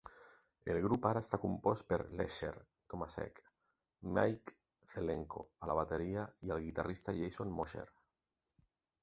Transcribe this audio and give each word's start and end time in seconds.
El 0.73 0.77
grup 0.83 1.03
ara 1.09 1.19
està 1.25 1.37
compost 1.43 1.85
per 1.91 1.99
Lescher, 2.21 2.49
Tomasek, 2.93 3.43
Mike 4.19 4.57
Zelenko 4.95 5.45
a 5.67 5.71
la 5.75 5.77
bateria 5.83 6.25
i 6.49 6.55
el 6.57 6.67
guitarrista 6.67 7.17
Jason 7.21 7.55
Mosher. 7.61 7.87